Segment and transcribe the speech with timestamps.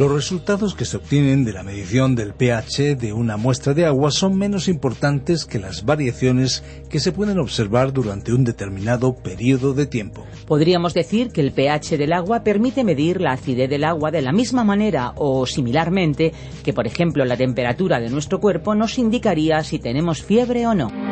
[0.00, 4.10] Los resultados que se obtienen de la medición del pH de una muestra de agua
[4.10, 9.84] son menos importantes que las variaciones que se pueden observar durante un determinado periodo de
[9.84, 10.24] tiempo.
[10.46, 14.32] Podríamos decir que el pH del agua permite medir la acidez del agua de la
[14.32, 16.32] misma manera o similarmente
[16.64, 21.09] que, por ejemplo, la temperatura de nuestro cuerpo nos indicaría si tenemos fiebre o no.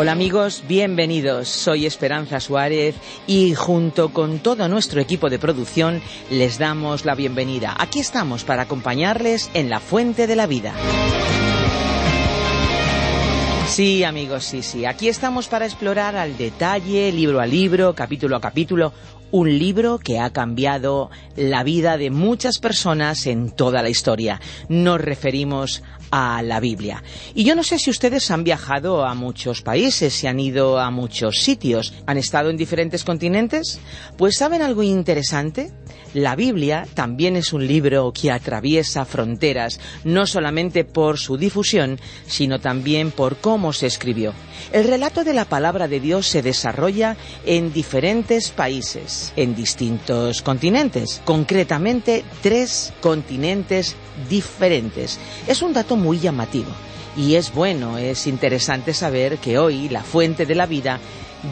[0.00, 1.48] Hola amigos, bienvenidos.
[1.48, 2.94] Soy Esperanza Suárez
[3.26, 7.74] y junto con todo nuestro equipo de producción les damos la bienvenida.
[7.76, 10.72] Aquí estamos para acompañarles en la Fuente de la Vida.
[13.66, 14.86] Sí, amigos, sí, sí.
[14.86, 18.92] Aquí estamos para explorar al detalle, libro a libro, capítulo a capítulo,
[19.32, 24.40] un libro que ha cambiado la vida de muchas personas en toda la historia.
[24.68, 27.02] Nos referimos a la Biblia.
[27.34, 30.90] Y yo no sé si ustedes han viajado a muchos países, si han ido a
[30.90, 33.80] muchos sitios, han estado en diferentes continentes,
[34.16, 35.70] pues ¿saben algo interesante?
[36.14, 42.60] La Biblia también es un libro que atraviesa fronteras, no solamente por su difusión, sino
[42.60, 44.32] también por cómo se escribió.
[44.72, 51.20] El relato de la palabra de Dios se desarrolla en diferentes países, en distintos continentes,
[51.24, 53.96] concretamente tres continentes
[54.28, 55.18] diferentes.
[55.46, 56.70] Es un dato muy llamativo
[57.18, 61.00] y es bueno, es interesante saber que hoy la fuente de la vida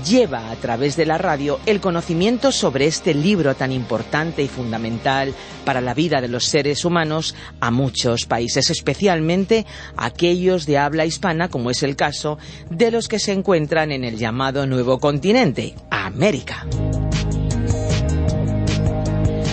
[0.08, 5.34] lleva a través de la radio el conocimiento sobre este libro tan importante y fundamental
[5.64, 9.66] para la vida de los seres humanos a muchos países, especialmente
[9.96, 12.38] aquellos de habla hispana, como es el caso
[12.70, 16.64] de los que se encuentran en el llamado nuevo continente, América.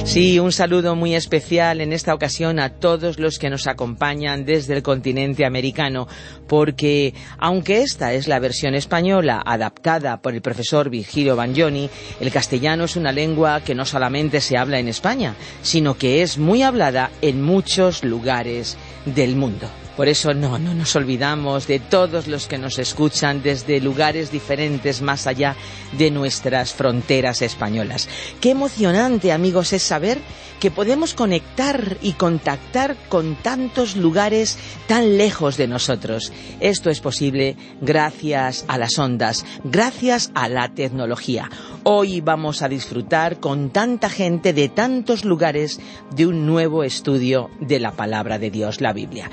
[0.06, 4.76] Sí, un saludo muy especial en esta ocasión a todos los que nos acompañan desde
[4.76, 6.08] el continente americano,
[6.48, 12.84] porque aunque esta es la versión española adaptada por el profesor Virgilio Bagnoni, el castellano
[12.84, 17.10] es una lengua que no solamente se habla en España, sino que es muy hablada
[17.22, 19.68] en muchos lugares del mundo.
[19.96, 25.02] Por eso no, no nos olvidamos de todos los que nos escuchan desde lugares diferentes
[25.02, 25.56] más allá
[25.98, 28.10] de nuestras fronteras españolas.
[28.42, 30.20] Qué emocionante, amigos, es saber
[30.64, 36.32] que podemos conectar y contactar con tantos lugares tan lejos de nosotros.
[36.62, 41.50] Esto es posible gracias a las ondas, gracias a la tecnología.
[41.84, 45.82] Hoy vamos a disfrutar con tanta gente de tantos lugares
[46.16, 49.30] de un nuevo estudio de la palabra de Dios, la Biblia.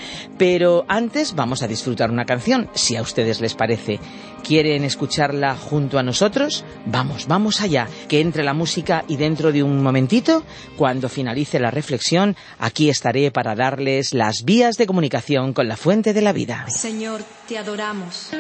[0.89, 4.01] Antes vamos a disfrutar una canción, si a ustedes les parece.
[4.43, 6.65] ¿Quieren escucharla junto a nosotros?
[6.87, 10.43] Vamos, vamos allá, que entre la música y dentro de un momentito,
[10.77, 16.13] cuando finalice la reflexión, aquí estaré para darles las vías de comunicación con la fuente
[16.13, 16.67] de la vida.
[16.69, 18.31] Señor, te adoramos.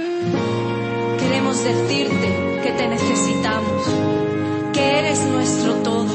[1.18, 3.82] Queremos decirte que te necesitamos,
[4.72, 6.06] que eres nuestro todo,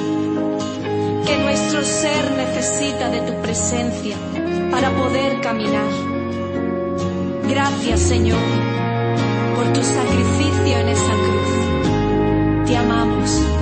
[1.25, 4.17] que nuestro ser necesita de tu presencia
[4.75, 5.88] para poder caminar.
[7.47, 8.41] Gracias, Señor,
[9.56, 12.66] por tu sacrificio en esa cruz.
[12.68, 13.55] Te amamos.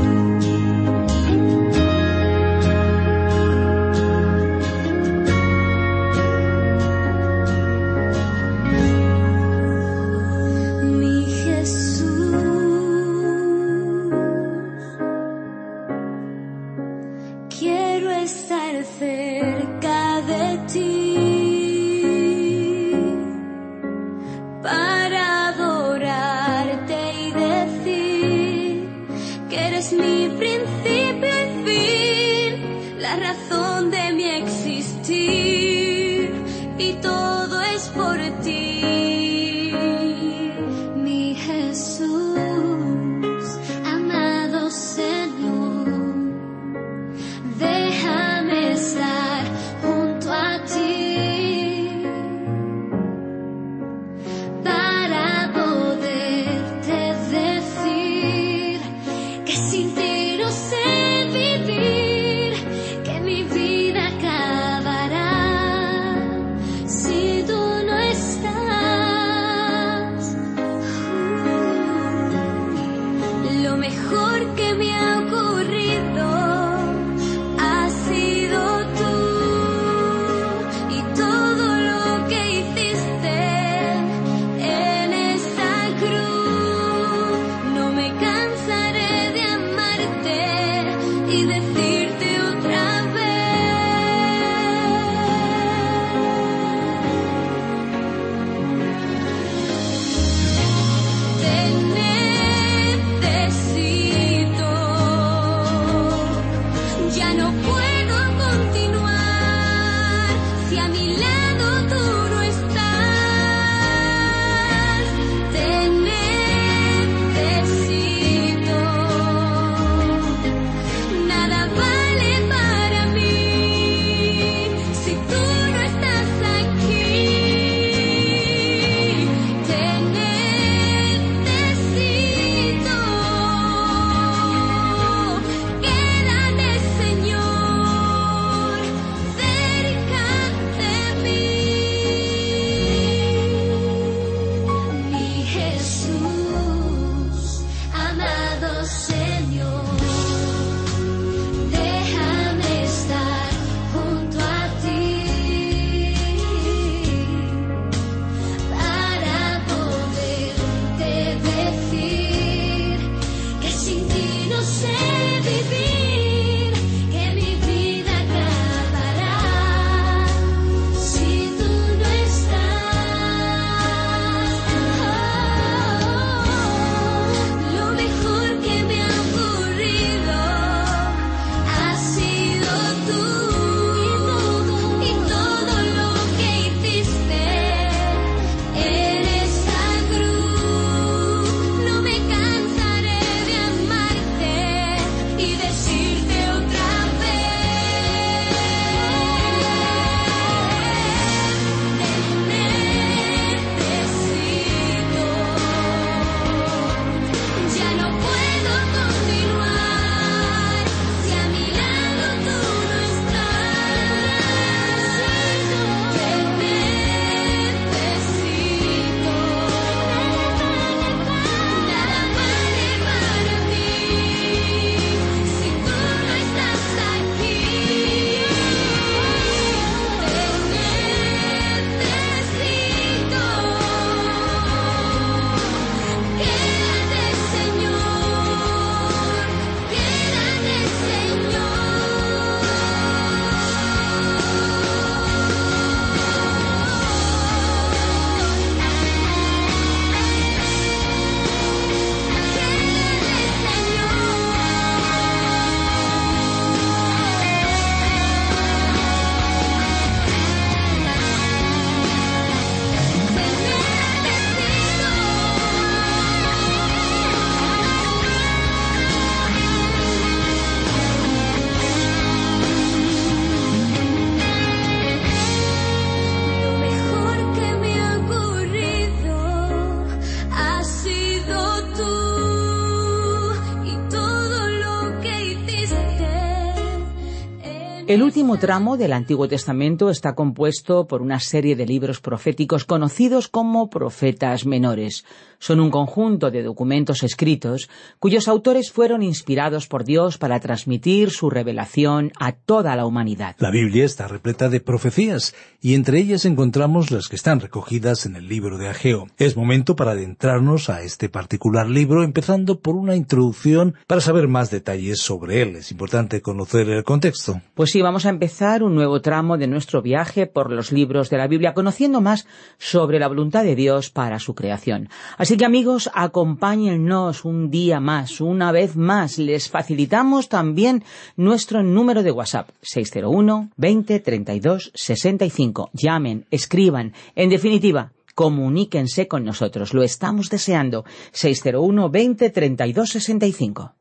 [288.13, 293.48] El último tramo del Antiguo Testamento está compuesto por una serie de libros proféticos conocidos
[293.48, 295.25] como profetas menores.
[295.58, 297.89] Son un conjunto de documentos escritos
[298.20, 303.55] cuyos autores fueron inspirados por Dios para transmitir su revelación a toda la humanidad.
[303.58, 308.36] La Biblia está repleta de profecías y entre ellas encontramos las que están recogidas en
[308.36, 309.25] el libro de Ageo.
[309.38, 314.70] Es momento para adentrarnos a este particular libro empezando por una introducción para saber más
[314.70, 315.77] detalles sobre él.
[315.77, 317.60] Es importante conocer el contexto.
[317.74, 321.38] Pues sí, vamos a empezar un nuevo tramo de nuestro viaje por los libros de
[321.38, 322.45] la Biblia, conociendo más
[322.77, 325.10] sobre la voluntad de Dios para su creación.
[325.38, 329.39] Así que amigos, acompáñennos un día más, una vez más.
[329.39, 331.03] Les facilitamos también
[331.36, 335.89] nuestro número de WhatsApp, 601 20 32 65.
[335.93, 337.13] Llamen, escriban.
[337.36, 339.93] En definitiva, comuníquense con nosotros.
[339.93, 341.05] Lo estamos deseando.
[341.31, 343.95] 601 20 32 65.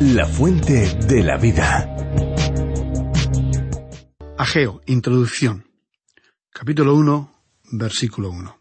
[0.00, 1.94] La fuente de la vida.
[4.38, 5.66] Ageo, introducción.
[6.50, 7.30] Capítulo 1,
[7.72, 8.58] versículo 1.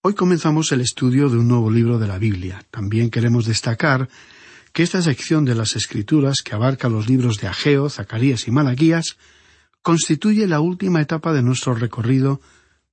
[0.00, 2.64] Hoy comenzamos el estudio de un nuevo libro de la Biblia.
[2.70, 4.08] También queremos destacar
[4.72, 9.18] que esta sección de las Escrituras, que abarca los libros de Ageo, Zacarías y Malaquías,
[9.82, 12.40] constituye la última etapa de nuestro recorrido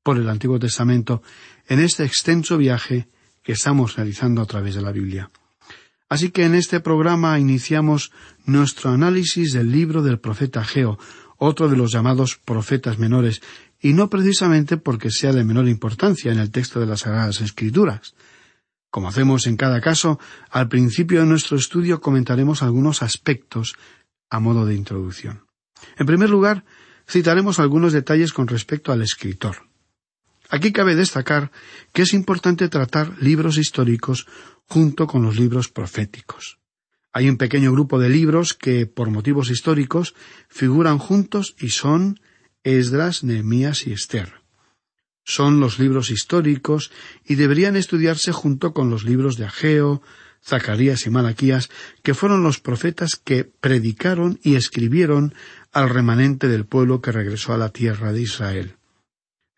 [0.03, 1.23] por el Antiguo Testamento
[1.69, 3.07] en este extenso viaje
[3.41, 5.31] que estamos realizando a través de la Biblia.
[6.09, 8.11] Así que en este programa iniciamos
[8.45, 10.99] nuestro análisis del libro del profeta Ageo,
[11.37, 13.41] otro de los llamados profetas menores,
[13.79, 18.15] y no precisamente porque sea de menor importancia en el texto de las Sagradas Escrituras.
[18.89, 20.19] Como hacemos en cada caso,
[20.51, 23.75] al principio de nuestro estudio comentaremos algunos aspectos
[24.29, 25.47] a modo de introducción.
[25.97, 26.63] En primer lugar,
[27.09, 29.72] citaremos algunos detalles con respecto al escritor.
[30.53, 31.49] Aquí cabe destacar
[31.93, 34.27] que es importante tratar libros históricos
[34.67, 36.59] junto con los libros proféticos.
[37.11, 40.13] Hay un pequeño grupo de libros que, por motivos históricos,
[40.49, 42.19] figuran juntos y son
[42.63, 44.43] Esdras, Nehemías y Esther.
[45.23, 46.91] Son los libros históricos
[47.25, 50.03] y deberían estudiarse junto con los libros de Ageo,
[50.45, 51.71] Zacarías y Malaquías,
[52.03, 55.33] que fueron los profetas que predicaron y escribieron
[55.71, 58.75] al remanente del pueblo que regresó a la tierra de Israel.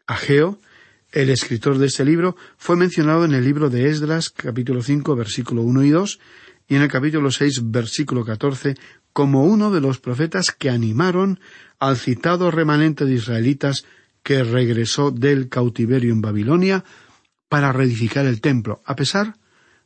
[0.08, 0.58] Ageo,
[1.16, 5.62] el escritor de este libro, fue mencionado en el libro de Esdras, capítulo 5, versículo
[5.62, 6.20] 1 y 2,
[6.68, 8.76] y en el capítulo seis, versículo catorce,
[9.14, 11.40] como uno de los profetas que animaron
[11.80, 13.86] al citado remanente de israelitas
[14.24, 16.84] que regresó del cautiverio en Babilonia
[17.48, 19.38] para reedificar el templo, a pesar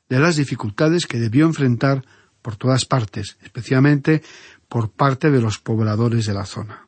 [0.10, 2.04] de las dificultades que debió enfrentar
[2.42, 4.24] por todas partes, especialmente
[4.68, 6.88] por parte de los pobladores de la zona.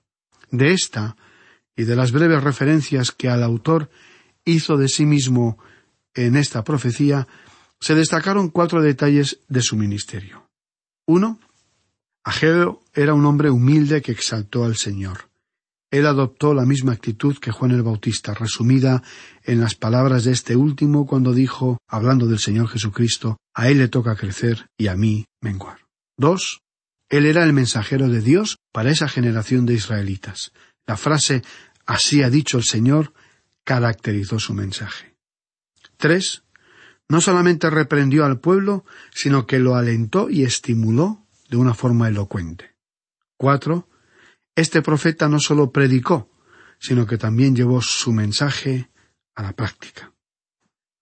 [0.49, 1.15] De esta
[1.75, 3.89] y de las breves referencias que al autor
[4.45, 5.57] hizo de sí mismo
[6.13, 7.27] en esta profecía,
[7.79, 10.47] se destacaron cuatro detalles de su ministerio.
[11.07, 11.39] Uno,
[12.23, 15.29] Ageo era un hombre humilde que exaltó al Señor.
[15.89, 19.03] Él adoptó la misma actitud que Juan el Bautista, resumida
[19.43, 23.89] en las palabras de este último cuando dijo, hablando del Señor Jesucristo, a Él le
[23.89, 25.79] toca crecer y a mí menguar.
[26.17, 26.61] Dos,
[27.09, 30.53] Él era el mensajero de Dios para esa generación de israelitas.
[30.85, 31.41] La frase
[31.85, 33.13] Así ha dicho el Señor
[33.63, 35.15] caracterizó su mensaje.
[35.97, 36.43] Tres,
[37.07, 42.75] no solamente reprendió al pueblo, sino que lo alentó y estimuló de una forma elocuente.
[43.37, 43.89] Cuatro,
[44.55, 46.29] este profeta no solo predicó,
[46.79, 48.89] sino que también llevó su mensaje
[49.35, 50.11] a la práctica.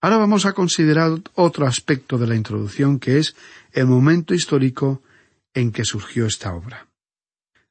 [0.02, 3.36] Ahora vamos a considerar otro aspecto de la introducción que es
[3.72, 5.02] el momento histórico
[5.52, 6.88] en que surgió esta obra.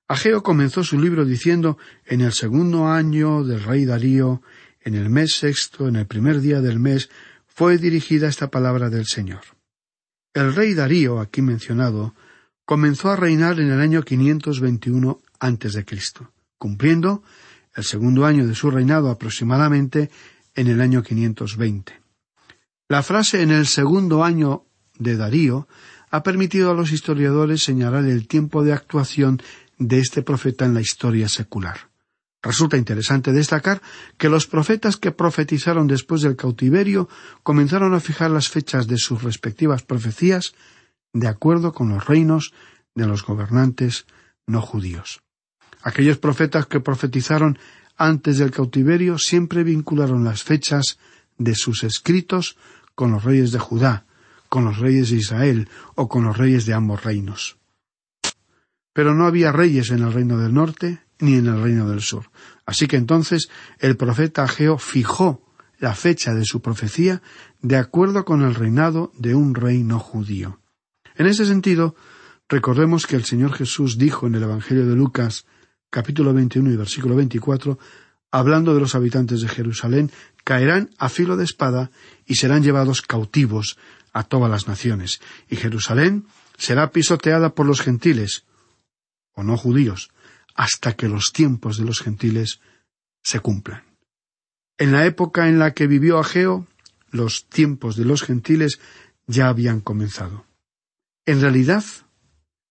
[0.07, 4.41] Ageo comenzó su libro diciendo en el segundo año del rey Darío,
[4.89, 7.09] en el mes sexto, en el primer día del mes,
[7.45, 9.41] fue dirigida esta palabra del Señor.
[10.33, 12.15] El rey Darío, aquí mencionado,
[12.65, 15.85] comenzó a reinar en el año 521 a.C.,
[16.57, 17.23] cumpliendo
[17.75, 20.09] el segundo año de su reinado aproximadamente
[20.55, 21.93] en el año 520.
[22.87, 24.65] La frase en el segundo año
[24.97, 25.67] de Darío
[26.09, 29.39] ha permitido a los historiadores señalar el tiempo de actuación
[29.77, 31.88] de este profeta en la historia secular.
[32.41, 33.81] Resulta interesante destacar
[34.17, 37.09] que los profetas que profetizaron después del cautiverio
[37.43, 40.53] comenzaron a fijar las fechas de sus respectivas profecías
[41.11, 42.53] de acuerdo con los reinos
[42.95, 44.05] de los gobernantes
[44.47, 45.21] no judíos.
[45.81, 47.59] Aquellos profetas que profetizaron
[47.97, 50.97] antes del cautiverio siempre vincularon las fechas
[51.37, 52.57] de sus escritos
[52.95, 54.05] con los reyes de Judá,
[54.47, 57.57] con los reyes de Israel o con los reyes de ambos reinos.
[58.93, 62.29] Pero no había reyes en el reino del norte ni en el reino del sur.
[62.65, 63.49] Así que entonces
[63.79, 65.45] el profeta Ageo fijó
[65.77, 67.21] la fecha de su profecía
[67.61, 70.59] de acuerdo con el reinado de un rey no judío.
[71.15, 71.95] En ese sentido,
[72.49, 75.45] Recordemos que el Señor Jesús dijo en el Evangelio de Lucas,
[75.91, 77.77] capítulo 21 y versículo 24,
[78.31, 80.11] hablando de los habitantes de Jerusalén,
[80.43, 81.91] caerán a filo de espada
[82.25, 83.77] y serán llevados cautivos
[84.13, 86.25] a todas las naciones, y Jerusalén
[86.57, 88.45] será pisoteada por los gentiles,
[89.35, 90.09] o no judíos,
[90.59, 92.59] hasta que los tiempos de los gentiles
[93.23, 93.81] se cumplan.
[94.77, 96.67] En la época en la que vivió Ageo,
[97.11, 98.81] los tiempos de los gentiles
[99.25, 100.45] ya habían comenzado.
[101.25, 101.85] En realidad,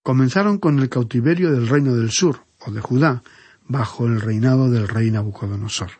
[0.03, 3.23] comenzaron con el cautiverio del reino del sur, o de Judá,
[3.65, 5.93] bajo el reinado del rey Nabucodonosor.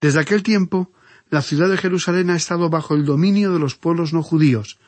[0.00, 0.94] Desde aquel tiempo,
[1.28, 4.78] la ciudad de Jerusalén ha estado bajo el dominio de los pueblos no judíos,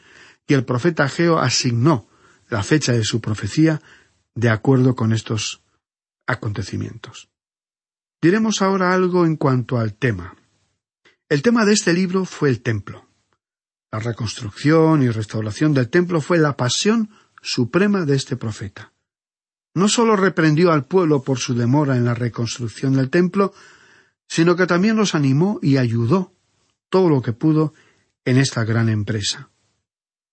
[0.47, 2.09] y el profeta Ageo asignó
[2.49, 3.83] la fecha de su profecía
[4.35, 5.61] de acuerdo con estos
[6.29, 7.29] acontecimientos.
[8.23, 10.37] Diremos ahora algo en cuanto al tema.
[11.29, 13.09] El tema de este libro fue el templo.
[13.91, 17.11] La reconstrucción y restauración del templo fue la pasión
[17.43, 18.93] suprema de este profeta.
[19.75, 23.55] No sólo reprendió al pueblo por su demora en la reconstrucción del templo,
[24.29, 26.35] sino que también los animó y ayudó
[26.91, 27.73] todo lo que pudo
[28.25, 29.51] en esta gran empresa.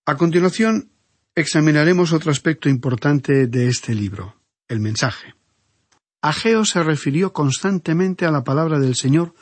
[0.05, 0.91] A continuación,
[1.35, 4.35] examinaremos otro aspecto importante de este libro,
[4.67, 5.35] el mensaje.
[6.25, 9.35] Ageo se refirió constantemente a la palabra del Señor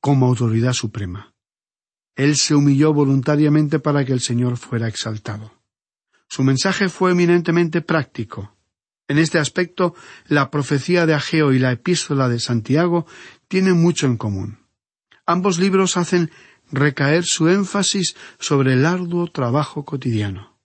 [0.00, 1.32] como autoridad suprema.
[2.14, 5.50] Él se humilló voluntariamente para que el Señor fuera exaltado.
[6.28, 8.54] Su mensaje fue eminentemente práctico.
[9.08, 9.94] En este aspecto,
[10.26, 13.06] la profecía de Ageo y la epístola de Santiago
[13.48, 14.58] tienen mucho en común.
[15.24, 16.30] Ambos libros hacen
[16.70, 20.58] recaer su énfasis sobre el arduo trabajo cotidiano.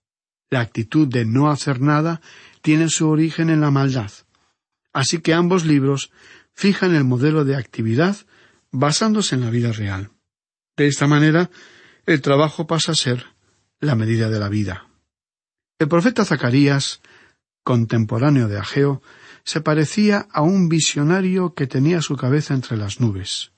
[0.50, 2.20] La actitud de no hacer nada
[2.62, 4.12] tiene su origen en la maldad.
[4.93, 6.12] Así que ambos libros
[6.53, 8.17] fijan el modelo de actividad
[8.71, 10.12] basándose en la vida real.
[10.77, 11.50] De esta manera,
[12.05, 13.25] el trabajo pasa a ser
[13.79, 14.88] la medida de la vida.
[15.79, 17.01] El profeta Zacarías,
[17.63, 19.01] contemporáneo de Ageo,
[19.43, 23.51] se parecía a un visionario que tenía su cabeza entre las nubes.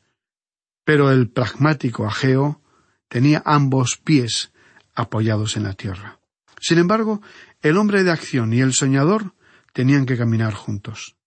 [0.86, 2.62] Pero el pragmático Ageo
[3.10, 4.52] tenía ambos pies
[4.96, 6.20] apoyados en la tierra.
[6.60, 7.22] Sin embargo,
[7.62, 9.34] el hombre de acción y el soñador
[9.74, 11.18] tenían que caminar juntos.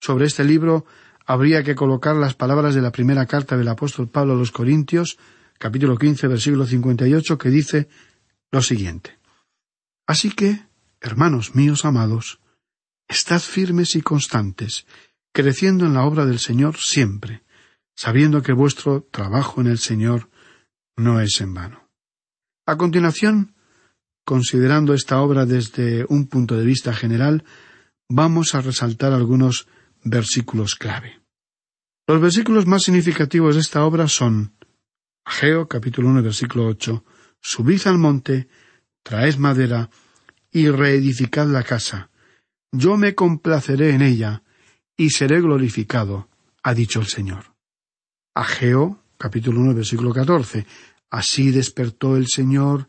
[0.00, 0.86] Sobre este libro
[1.26, 5.18] habría que colocar las palabras de la primera carta del apóstol Pablo a los Corintios,
[5.58, 7.88] capítulo quince, versículo cincuenta y ocho, que dice
[8.50, 9.18] lo siguiente.
[10.06, 10.64] Así que,
[11.00, 12.40] hermanos míos amados,
[13.08, 14.86] estad firmes y constantes,
[15.32, 17.42] creciendo en la obra del Señor siempre,
[17.94, 20.30] sabiendo que vuestro trabajo en el Señor
[20.96, 21.88] no es en vano.
[22.66, 23.54] A continuación,
[24.24, 27.44] considerando esta obra desde un punto de vista general,
[28.08, 29.68] vamos a resaltar algunos
[30.02, 31.20] versículos clave.
[32.06, 34.54] Los versículos más significativos de esta obra son
[35.24, 37.04] Ageo capítulo 1 versículo 8
[37.40, 38.48] Subid al monte,
[39.02, 39.90] traed madera
[40.50, 42.10] y reedificad la casa.
[42.72, 44.42] Yo me complaceré en ella
[44.96, 46.28] y seré glorificado,
[46.62, 47.54] ha dicho el Señor.
[48.34, 50.66] Ageo capítulo 1 versículo 14
[51.10, 52.88] Así despertó el Señor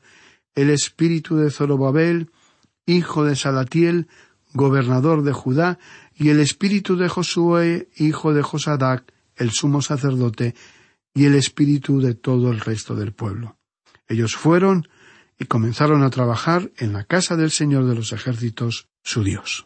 [0.53, 2.29] el espíritu de Zorobabel,
[2.85, 4.07] hijo de Salatiel,
[4.53, 5.79] gobernador de Judá,
[6.21, 10.53] y el espíritu de Josué, hijo de Josadac, el sumo sacerdote,
[11.15, 13.57] y el espíritu de todo el resto del pueblo.
[14.07, 14.87] Ellos fueron
[15.39, 19.63] y comenzaron a trabajar en la casa del Señor de los ejércitos, su Dios.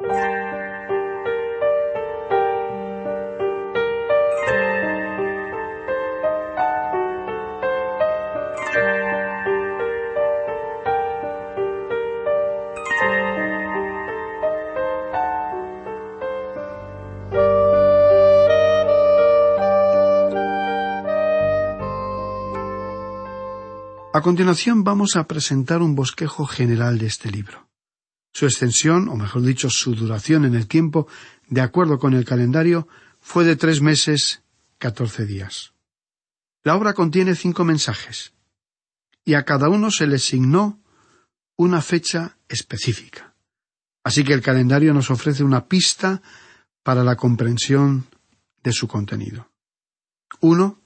[24.25, 27.69] Continuación vamos a presentar un bosquejo general de este libro.
[28.33, 31.07] Su extensión, o mejor dicho, su duración en el tiempo,
[31.47, 32.88] de acuerdo con el calendario,
[33.19, 34.41] fue de tres meses
[34.79, 35.73] catorce días.
[36.63, 38.33] La obra contiene cinco mensajes,
[39.23, 40.81] y a cada uno se le asignó
[41.55, 43.35] una fecha específica.
[44.03, 46.23] Así que el calendario nos ofrece una pista
[46.81, 48.07] para la comprensión
[48.63, 49.51] de su contenido.
[50.41, 50.81] Uno,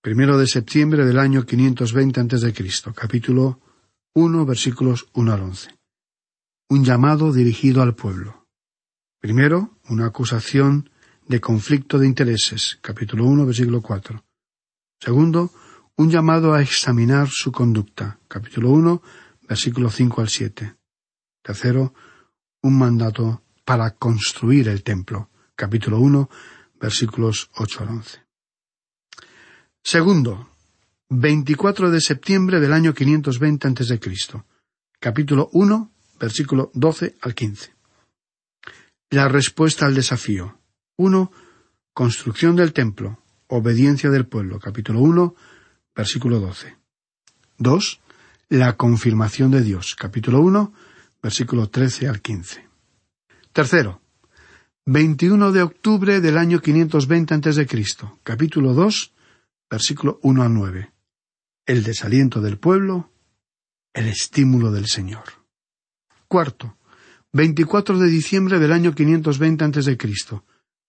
[0.00, 3.60] primero de septiembre del año 520 a.C., capítulo
[4.14, 5.70] 1, versículos 1 al 11.
[6.70, 8.46] Un llamado dirigido al pueblo.
[9.20, 10.90] Primero, una acusación
[11.26, 14.24] de conflicto de intereses, capítulo 1, versículo 4.
[15.00, 15.50] Segundo,
[15.96, 19.02] un llamado a examinar su conducta, capítulo 1,
[19.48, 20.76] versículo 5 al 7.
[21.42, 21.92] Tercero,
[22.62, 26.30] un mandato para construir el templo, capítulo 1,
[26.80, 28.27] versículos 8 al 11.
[29.90, 30.50] Segundo,
[31.08, 33.98] 24 de septiembre del año 520 a.C.,
[35.00, 37.72] capítulo 1, versículo 12 al 15.
[39.08, 40.58] La respuesta al desafío.
[40.98, 41.32] 1.
[41.94, 43.22] Construcción del templo.
[43.46, 44.60] Obediencia del pueblo.
[44.60, 45.34] Capítulo 1,
[45.96, 46.76] versículo 12.
[47.56, 48.00] 2.
[48.50, 49.96] La confirmación de Dios.
[49.98, 50.70] Capítulo 1,
[51.22, 52.62] versículo 13 al 15.
[53.54, 54.02] Tercero.
[54.84, 57.66] 21 de octubre del año 520 a.C.
[58.22, 59.12] Capítulo 2,
[59.70, 60.92] versículo 1 al 9.
[61.66, 63.10] El desaliento del pueblo,
[63.92, 65.24] el estímulo del Señor.
[66.26, 66.76] Cuarto.
[67.32, 69.98] 24 de diciembre del año 520 a.C.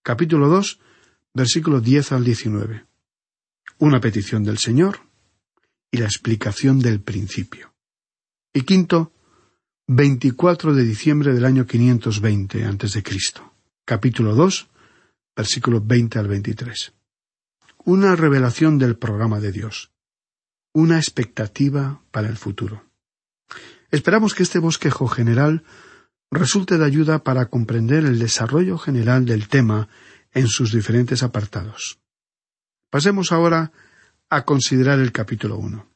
[0.02, 0.80] Capítulo 2,
[1.34, 2.86] versículo 10 al 19.
[3.78, 5.00] Una petición del Señor
[5.90, 7.74] y la explicación del principio.
[8.52, 9.12] Y quinto,
[9.88, 13.02] 24 de diciembre del año 520 a.C.
[13.84, 14.68] Capítulo 2,
[15.36, 16.94] versículo 20 al 23.
[17.84, 19.90] Una revelación del programa de Dios.
[20.74, 22.84] Una expectativa para el futuro.
[23.90, 25.64] Esperamos que este bosquejo general
[26.30, 29.88] resulte de ayuda para comprender el desarrollo general del tema
[30.32, 31.98] en sus diferentes apartados.
[32.90, 33.72] Pasemos ahora
[34.28, 35.88] a considerar el capítulo 1.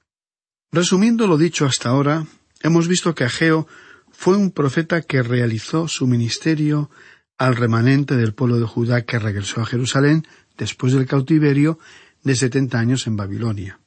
[0.72, 2.26] Resumiendo lo dicho hasta ahora,
[2.62, 3.68] hemos visto que Ageo
[4.10, 6.90] fue un profeta que realizó su ministerio
[7.36, 11.78] al remanente del pueblo de Judá que regresó a Jerusalén después del cautiverio
[12.22, 13.80] de setenta años en Babilonia.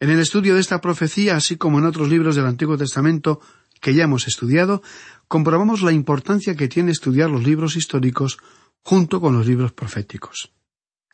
[0.00, 3.40] En el estudio de esta profecía, así como en otros libros del Antiguo Testamento
[3.80, 4.82] que ya hemos estudiado,
[5.28, 8.38] comprobamos la importancia que tiene estudiar los libros históricos
[8.82, 10.52] junto con los libros proféticos.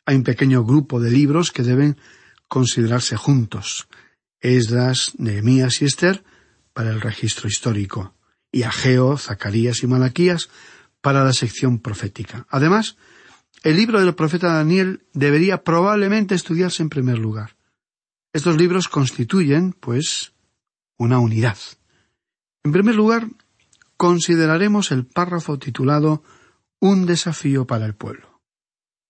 [0.07, 1.99] Hay un pequeño grupo de libros que deben
[2.49, 3.89] considerarse juntos.
[4.41, 6.25] Esdras, Nehemías y Esther
[6.73, 8.15] para el registro histórico,
[8.53, 10.49] y Ageo, Zacarías y Malaquías
[11.01, 12.47] para la sección profética.
[12.49, 12.97] Además,
[13.63, 17.57] el libro del profeta Daniel debería probablemente estudiarse en primer lugar.
[18.33, 20.33] Estos libros constituyen, pues,
[20.97, 21.59] una unidad.
[22.65, 23.29] En primer lugar,
[23.97, 26.23] consideraremos el párrafo titulado
[26.81, 28.41] Un desafío para el pueblo.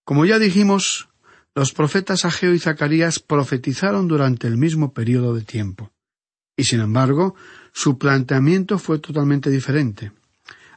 [0.05, 1.09] Como ya dijimos,
[1.55, 5.93] los profetas Ageo y Zacarías profetizaron durante el mismo periodo de tiempo.
[6.57, 7.35] Y sin embargo,
[7.73, 10.13] su planteamiento fue totalmente diferente.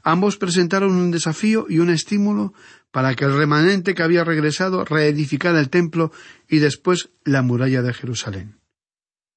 [0.03, 2.53] Ambos presentaron un desafío y un estímulo
[2.91, 6.11] para que el remanente que había regresado reedificara el templo
[6.49, 8.59] y después la muralla de Jerusalén.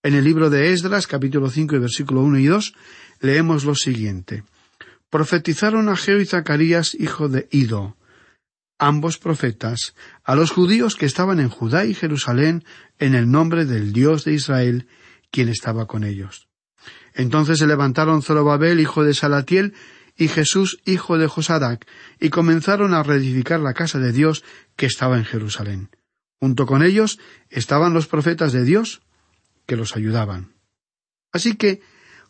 [0.03, 2.75] En el libro de Esdras, capítulo 5 y versículo 1 y 2,
[3.21, 4.45] leemos lo siguiente.
[5.09, 7.97] Profetizaron a Geo y Zacarías, hijo de Ido,
[8.79, 12.65] ambos profetas, a los judíos que estaban en Judá y Jerusalén
[12.99, 14.89] en el nombre del Dios de Israel,
[15.31, 16.49] quien estaba con ellos.
[17.15, 19.75] Entonces se levantaron Zorobabel, hijo de Salatiel,
[20.17, 21.87] y Jesús, hijo de Josadac,
[22.21, 24.45] y comenzaron a reedificar la casa de Dios
[24.77, 25.91] que estaba en Jerusalén.
[26.41, 27.19] Junto con ellos
[27.51, 29.03] estaban los profetas de Dios
[29.67, 30.53] que los ayudaban.
[31.33, 31.81] Así que,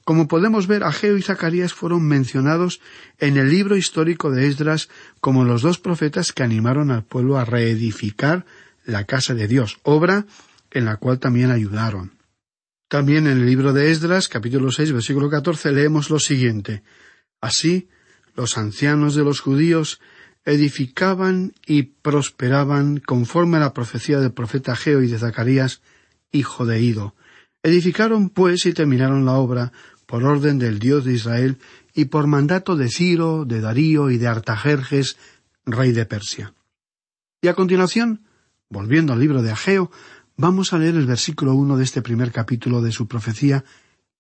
[0.05, 2.81] como podemos ver, Ageo y Zacarías fueron mencionados
[3.19, 4.89] en el libro histórico de Esdras
[5.21, 8.47] como los dos profetas que animaron al pueblo a reedificar
[8.85, 10.27] la casa de Dios, obra
[10.71, 12.13] en la cual también ayudaron.
[12.89, 16.83] También en el libro de Esdras, capítulo 6, versículo 14, leemos lo siguiente.
[17.45, 17.89] Así,
[18.35, 20.01] los ancianos de los judíos
[20.47, 25.83] edificaban y prosperaban conforme a la profecía del profeta Geo y de Zacarías,
[26.33, 27.15] hijo de Ido.
[27.63, 29.73] Edificaron, pues, y terminaron la obra
[30.07, 31.59] por orden del Dios de Israel
[31.93, 35.19] y por mandato de Ciro, de Darío y de Artajerjes,
[35.67, 36.55] rey de Persia.
[37.43, 38.23] Y a continuación,
[38.71, 39.91] volviendo al libro de Ageo,
[40.39, 43.67] vamos a leer el versículo uno de este primer capítulo de su profecía,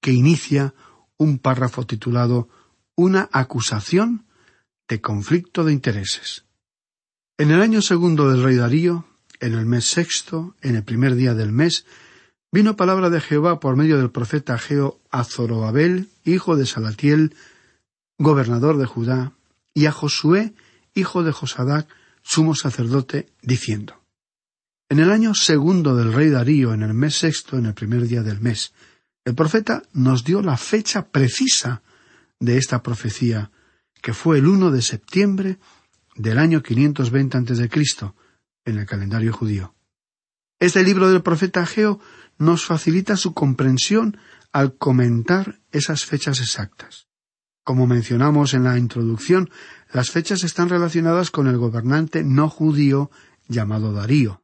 [0.02, 0.74] que inicia
[1.16, 2.50] un párrafo titulado
[2.96, 4.26] una acusación
[4.88, 6.44] de conflicto de intereses.
[7.38, 9.06] En el año segundo del rey Darío,
[9.40, 11.84] en el mes sexto, en el primer día del mes,
[12.52, 17.34] vino palabra de Jehová por medio del profeta Geo a Zorobabel, hijo de Salatiel,
[18.18, 19.32] gobernador de Judá,
[19.74, 20.54] y a Josué,
[20.94, 21.88] hijo de Josadac,
[22.22, 24.00] sumo sacerdote, diciendo
[24.88, 28.22] En el año segundo del rey Darío, en el mes sexto, en el primer día
[28.22, 28.72] del mes,
[29.24, 31.82] el profeta nos dio la fecha precisa
[32.44, 33.50] de esta profecía,
[34.02, 35.58] que fue el 1 de septiembre
[36.16, 37.70] del año 520 a.C.,
[38.66, 39.74] en el calendario judío.
[40.58, 42.00] Este libro del profeta Ageo
[42.38, 44.16] nos facilita su comprensión
[44.52, 47.08] al comentar esas fechas exactas.
[47.64, 49.50] Como mencionamos en la introducción,
[49.92, 53.10] las fechas están relacionadas con el gobernante no judío
[53.48, 54.42] llamado Darío.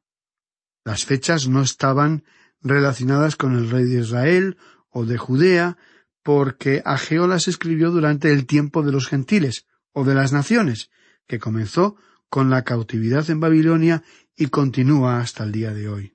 [0.84, 2.24] Las fechas no estaban
[2.62, 4.58] relacionadas con el rey de Israel
[4.90, 5.76] o de Judea,
[6.22, 10.90] porque Ageo las escribió durante el tiempo de los gentiles o de las naciones,
[11.26, 11.96] que comenzó
[12.28, 14.02] con la cautividad en Babilonia
[14.37, 16.14] y continúa hasta el día de hoy.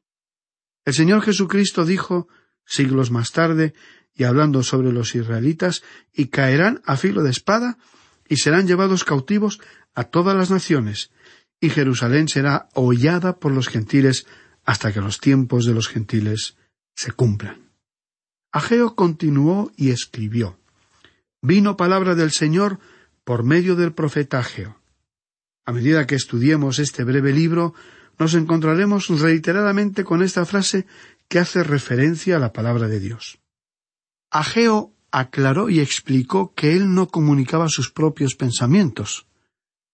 [0.85, 2.27] El Señor Jesucristo dijo,
[2.65, 3.73] siglos más tarde,
[4.13, 7.77] y hablando sobre los israelitas, y caerán a filo de espada,
[8.27, 9.59] y serán llevados cautivos
[9.93, 11.11] a todas las naciones,
[11.59, 14.25] y Jerusalén será hollada por los gentiles
[14.63, 16.57] hasta que los tiempos de los gentiles
[16.95, 17.64] se cumplan.
[18.55, 20.57] Ageo continuó y escribió
[21.41, 22.79] Vino palabra del Señor
[23.25, 24.79] por medio del profeta Ageo.
[25.65, 27.73] A medida que estudiemos este breve libro,
[28.17, 30.87] nos encontraremos reiteradamente con esta frase
[31.27, 33.39] que hace referencia a la palabra de Dios.
[34.31, 39.27] Ageo aclaró y explicó que él no comunicaba sus propios pensamientos,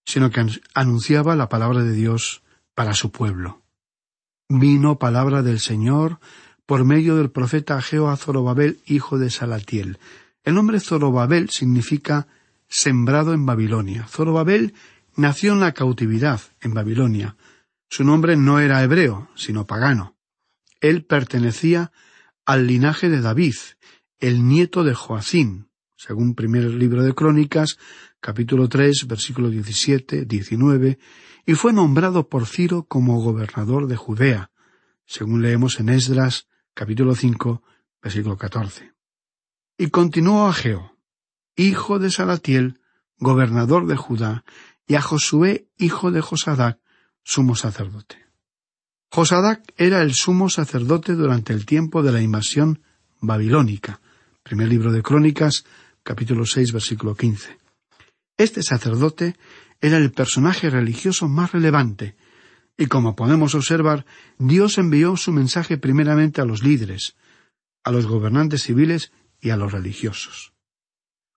[0.06, 0.46] sino que
[0.76, 2.44] anunciaba la palabra de Dios
[2.76, 3.64] para su pueblo.
[4.50, 6.20] Vino palabra del Señor
[6.72, 10.00] por medio del profeta Ageo a Zorobabel, hijo de Salatiel.
[10.46, 12.28] El nombre Zorobabel significa
[12.70, 14.08] sembrado en Babilonia.
[14.08, 14.74] Zorobabel
[15.18, 17.36] nació en la cautividad, en Babilonia.
[17.90, 20.16] Su nombre no era hebreo, sino pagano.
[20.80, 21.92] Él pertenecía
[22.46, 23.56] al linaje de David,
[24.20, 27.80] el nieto de Joacín, según primer libro de Crónicas,
[28.22, 31.00] capítulo tres, versículo diecisiete, diecinueve,
[31.46, 34.52] y fue nombrado por Ciro como gobernador de Judea,
[35.06, 37.64] según leemos en Esdras, capítulo cinco,
[38.02, 38.94] versículo catorce.
[39.78, 40.98] Y continuó Ageo,
[41.56, 42.80] hijo de Salatiel,
[43.18, 44.44] gobernador de Judá,
[44.88, 46.80] y a Josué, hijo de Josadac,
[47.24, 48.18] sumo sacerdote.
[49.12, 52.82] Josadac era el sumo sacerdote durante el tiempo de la invasión
[53.20, 54.02] babilónica.
[54.44, 55.66] Primer libro de Crónicas,
[56.04, 57.58] capítulo seis, versículo quince.
[58.38, 59.36] Este sacerdote
[59.80, 62.16] era el personaje religioso más relevante,
[62.82, 64.08] y como podemos observar,
[64.40, 67.16] Dios envió su mensaje primeramente a los líderes,
[67.84, 70.52] a los gobernantes civiles y a los religiosos.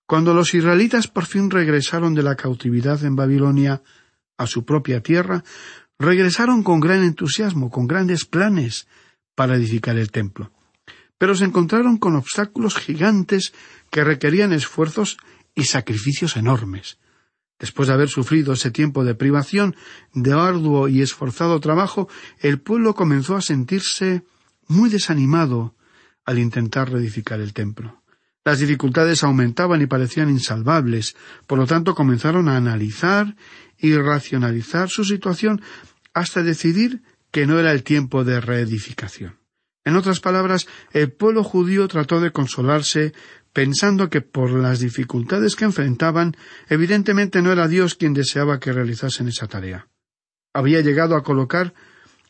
[0.07, 3.83] Cuando los israelitas por fin regresaron de la cautividad en Babilonia
[4.39, 5.45] a su propia tierra,
[5.99, 8.89] regresaron con gran entusiasmo, con grandes planes
[9.35, 10.51] para edificar el templo.
[11.19, 13.53] Pero se encontraron con obstáculos gigantes
[13.91, 15.19] que requerían esfuerzos
[15.55, 16.97] y sacrificios enormes.
[17.65, 19.75] Después de haber sufrido ese tiempo de privación,
[20.13, 24.23] de arduo y esforzado trabajo, el pueblo comenzó a sentirse
[24.69, 25.75] muy desanimado
[26.27, 28.03] al intentar reedificar el templo.
[28.45, 33.35] Las dificultades aumentaban y parecían insalvables, por lo tanto comenzaron a analizar
[33.79, 35.63] y racionalizar su situación
[36.13, 37.01] hasta decidir
[37.31, 39.39] que no era el tiempo de reedificación.
[39.85, 43.13] En otras palabras, el pueblo judío trató de consolarse
[43.53, 46.37] pensando que por las dificultades que enfrentaban,
[46.69, 49.89] evidentemente no era Dios quien deseaba que realizasen esa tarea.
[50.53, 51.75] Había llegado a colocar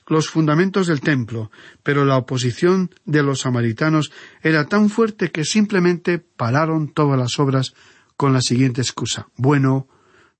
[0.07, 1.51] los fundamentos del templo,
[1.83, 4.13] pero la oposición de los samaritanos
[4.43, 7.75] era tan fuerte que simplemente pararon todas las obras
[8.17, 9.89] con la siguiente excusa Bueno,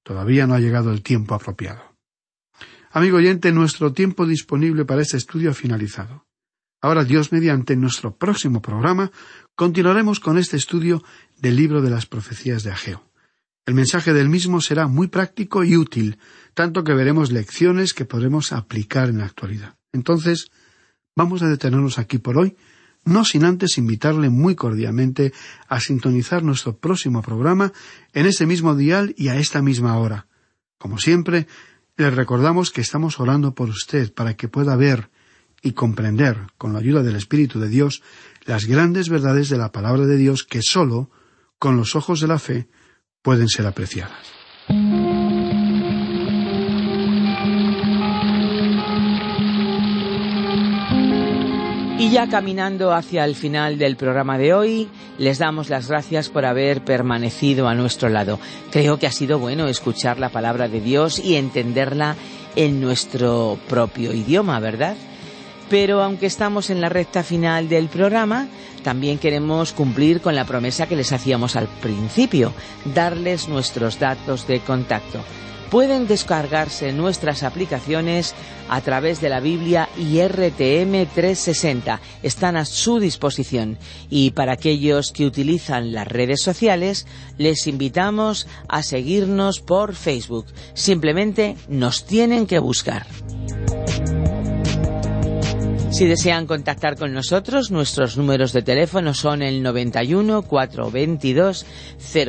[0.03, 1.97] todavía no ha llegado el tiempo apropiado.
[2.91, 6.24] Amigo oyente, nuestro tiempo disponible para este estudio ha finalizado.
[6.85, 9.11] Ahora Dios mediante nuestro próximo programa
[9.55, 11.03] continuaremos con este estudio
[11.39, 13.03] del libro de las profecías de Ageo.
[13.65, 16.19] El mensaje del mismo será muy práctico y útil,
[16.53, 19.79] tanto que veremos lecciones que podremos aplicar en la actualidad.
[19.95, 20.51] Entonces,
[21.17, 22.55] vamos a detenernos aquí por hoy,
[23.07, 25.33] no sin antes invitarle muy cordialmente
[25.69, 27.73] a sintonizar nuestro próximo programa
[28.13, 30.27] en este mismo dial y a esta misma hora.
[30.77, 31.47] Como siempre,
[31.97, 35.09] le recordamos que estamos orando por usted para que pueda ver
[35.65, 38.03] y comprender, con la ayuda del Espíritu de Dios,
[38.45, 41.11] las grandes verdades de la palabra de Dios que sólo,
[41.59, 42.69] con los ojos de la fe,
[43.23, 44.13] pueden ser apreciadas.
[51.97, 56.45] Y ya caminando hacia el final del programa de hoy, les damos las gracias por
[56.45, 58.39] haber permanecido a nuestro lado.
[58.71, 62.17] Creo que ha sido bueno escuchar la palabra de Dios y entenderla
[62.57, 64.97] en nuestro propio idioma, ¿verdad?
[65.69, 68.49] Pero aunque estamos en la recta final del programa,
[68.83, 72.53] también queremos cumplir con la promesa que les hacíamos al principio,
[72.95, 75.21] darles nuestros datos de contacto.
[75.71, 78.35] Pueden descargarse nuestras aplicaciones
[78.69, 82.01] a través de la Biblia IRTM 360.
[82.23, 83.79] Están a su disposición.
[84.09, 87.07] Y para aquellos que utilizan las redes sociales,
[87.39, 90.47] les invitamos a seguirnos por Facebook.
[90.75, 93.07] Simplemente nos tienen que buscar.
[95.95, 101.65] Si desean contactar con nosotros, nuestros números de teléfono son el 91 422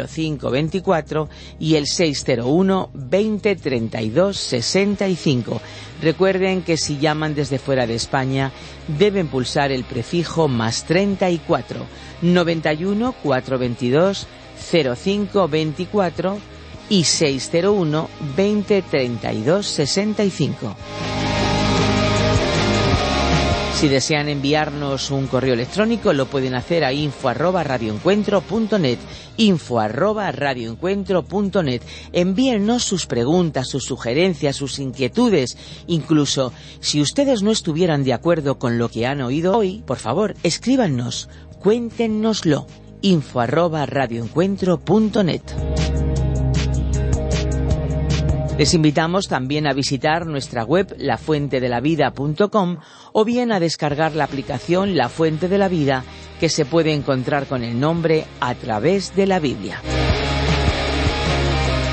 [0.06, 5.62] 0524 y el 601 20 32 65.
[5.99, 8.51] Recuerden que si llaman desde fuera de España
[8.99, 11.88] deben pulsar el prefijo más 34
[12.21, 14.28] 91 422
[14.71, 16.38] 0524
[16.89, 20.75] y 601 20 32 65.
[23.85, 28.97] Si desean enviarnos un correo electrónico, lo pueden hacer a info arroba radioencuentro.net,
[29.37, 30.33] info arroba.
[32.11, 35.55] Envíennos sus preguntas, sus sugerencias, sus inquietudes.
[35.85, 40.33] Incluso, si ustedes no estuvieran de acuerdo con lo que han oído hoy, por favor,
[40.41, 42.65] escríbanos, cuéntenoslo,
[43.03, 43.85] info arroba.
[48.57, 52.77] Les invitamos también a visitar nuestra web lafuentedelavida.com
[53.11, 56.05] o bien a descargar la aplicación La Fuente de la Vida
[56.39, 59.81] que se puede encontrar con el nombre a través de la Biblia.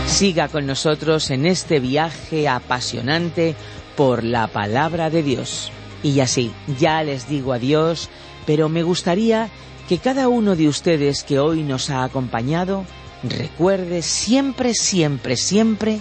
[0.07, 3.57] Siga con nosotros en este viaje apasionante
[3.97, 5.73] por la palabra de Dios.
[6.05, 8.09] Y así, ya les digo adiós,
[8.47, 9.49] pero me gustaría
[9.89, 12.85] que cada uno de ustedes que hoy nos ha acompañado
[13.25, 16.01] recuerde siempre, siempre, siempre